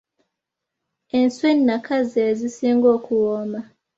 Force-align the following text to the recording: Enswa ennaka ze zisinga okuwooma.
Enswa 1.19 1.47
ennaka 1.53 1.95
ze 2.11 2.25
zisinga 2.39 2.87
okuwooma. 2.97 3.59